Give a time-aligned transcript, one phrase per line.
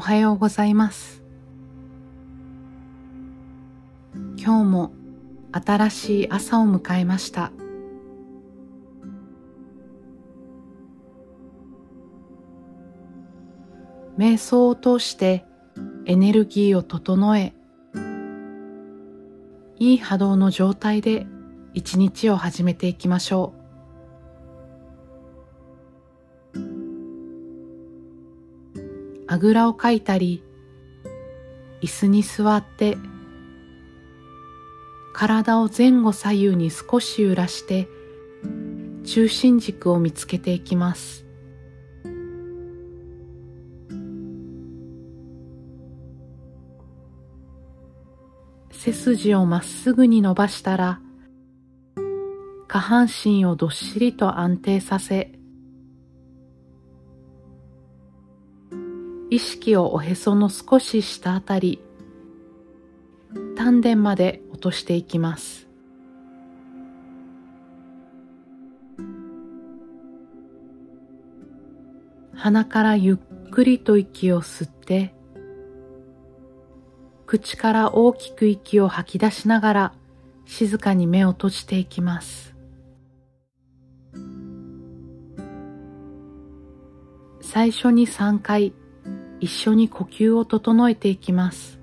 [0.00, 1.22] おはようございます。
[4.38, 4.92] 今日も
[5.52, 7.52] 新しい朝を迎えました。
[14.16, 15.44] 瞑想を通して
[16.06, 17.52] エネルギーを整え
[19.78, 21.26] いい波動の状態で
[21.74, 23.59] 一日を始めていきましょう。
[29.32, 30.42] あぐらをかいたり
[31.82, 32.98] 椅子に座って
[35.12, 37.86] 体を前後左右に少し揺らして
[39.04, 41.24] 中心軸を見つけていきます。
[48.72, 51.00] 背筋をまっすぐに伸ばしたら
[52.66, 55.39] 下半身をどっしりと安定させ
[59.30, 61.80] 意識をおへその少し下あたり
[63.56, 65.68] 丹田まで落としていきます
[72.34, 75.14] 鼻からゆっくりと息を吸って
[77.26, 79.94] 口から大きく息を吐き出しながら
[80.46, 82.56] 静かに目を閉じていきます。
[87.40, 88.72] 最初に3回
[89.40, 91.78] 一緒に呼吸を整えていきます。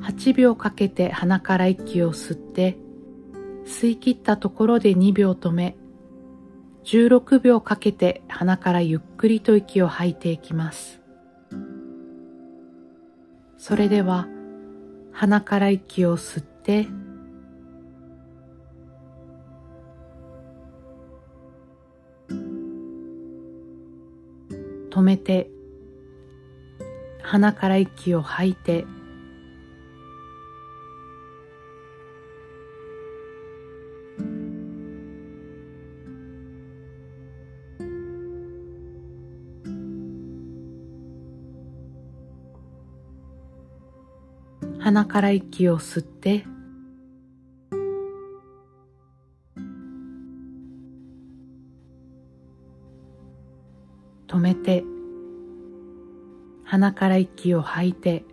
[0.00, 2.76] 8秒かけて鼻から息を吸って
[3.66, 5.76] 吸い切ったところで2秒止め
[6.84, 11.00] 16秒かけて鼻からゆっくりと息を吐いていきます。
[13.58, 14.26] それでは
[15.12, 16.88] 鼻から息を吸って
[25.02, 25.50] 止めて
[27.22, 28.84] 鼻から息を吐いて
[44.78, 46.44] 鼻から息を吸って
[54.28, 54.91] 止めて
[56.72, 58.24] 鼻から息を吐いて。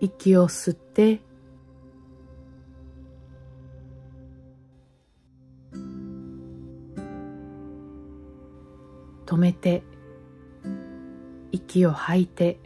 [0.00, 1.20] 息を吸って。
[9.26, 9.95] 止めて。
[11.56, 12.58] 息を吐いて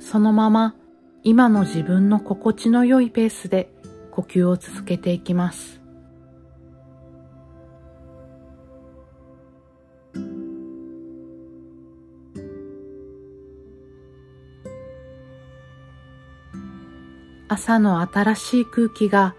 [0.00, 0.76] そのまま
[1.24, 3.72] 今の自分の心地の良いペースで
[4.10, 5.83] 呼吸を続けていきます。
[17.66, 19.34] 朝の新しい空気が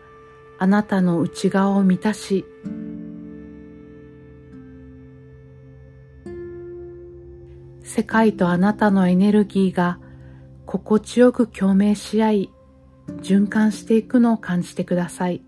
[0.57, 2.43] あなたの内側を満たし
[7.83, 9.99] 世界とあなたのエネルギーが
[10.65, 12.49] 心地よく共鳴し合い、
[13.21, 15.44] 循環していくのを感じてください。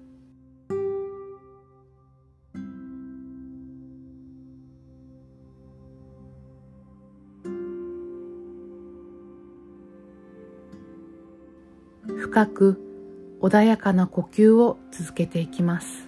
[12.07, 12.81] 深く
[13.41, 16.06] 穏やかな呼吸を続けていきます。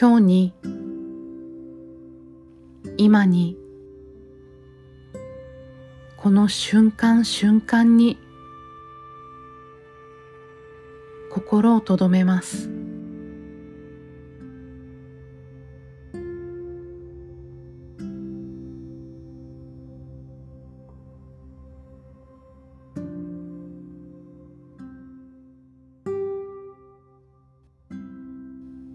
[0.00, 0.54] 今日に
[2.96, 3.58] 今に
[6.16, 8.18] この瞬間瞬間に
[11.30, 12.70] 心をとどめます。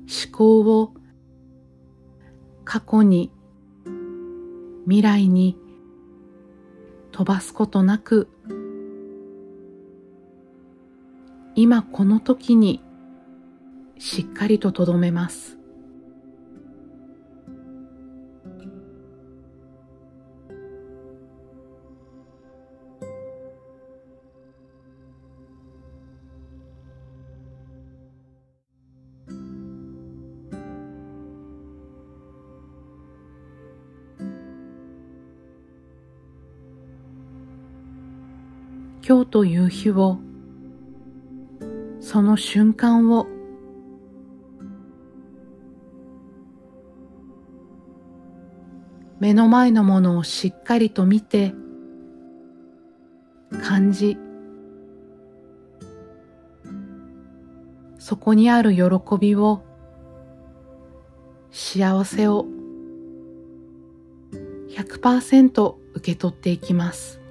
[0.07, 0.94] 思考を
[2.75, 3.31] 過去に
[4.83, 5.57] 未来に
[7.13, 8.27] 飛ばすことなく
[11.55, 12.83] 今この時に
[13.97, 15.57] しっかりととどめます。
[39.07, 40.17] 今日という日を
[41.99, 43.27] その瞬間を
[49.19, 51.53] 目の前のものをしっかりと見て
[53.63, 54.17] 感じ
[57.99, 58.81] そこにある喜
[59.19, 59.63] びを
[61.51, 62.47] 幸せを
[64.69, 67.24] 100%受け取っていきます。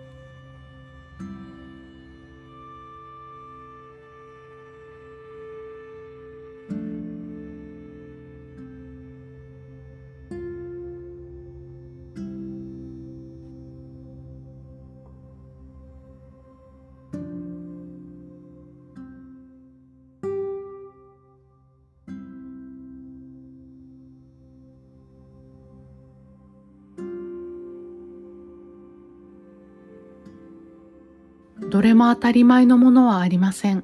[31.74, 33.82] どれも当たり前のものはありません。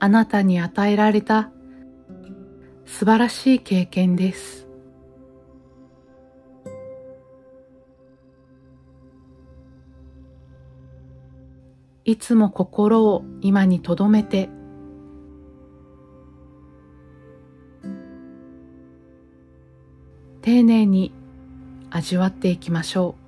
[0.00, 1.52] あなたに与えられた
[2.84, 4.66] 素晴らしい経験です。
[12.04, 14.48] いつも心を今に留めて
[20.42, 21.12] 丁寧に
[21.96, 23.25] 味わっていきましょう。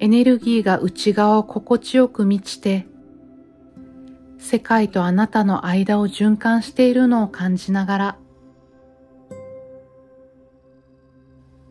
[0.00, 2.86] エネルギーが内側を心地よく満ちて、
[4.38, 8.18] 世界とあなたの間を循環しているのを感じながら、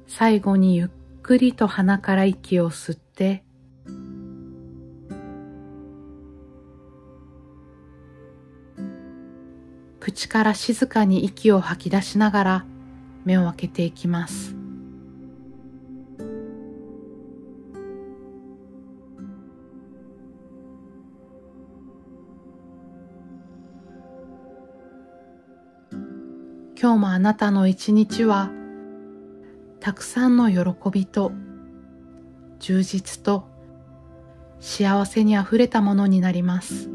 [0.08, 0.88] 最後にゆっ
[1.24, 3.46] くりと鼻から息を吸って、
[10.02, 12.66] 口から静かに息を吐き出しながら
[13.24, 14.67] 目を開けていきます。
[26.80, 28.52] 今日もあなたの一日は
[29.80, 31.32] たくさんの喜びと
[32.60, 33.48] 充実と
[34.60, 36.92] 幸せにあふれたものになります。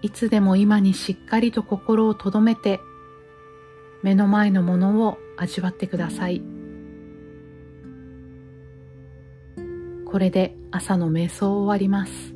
[0.00, 2.78] いつでも今にしっかりと心をとどめて
[4.04, 6.40] 目の前のものを味わってください。
[10.06, 12.33] これで朝の瞑想を終わります。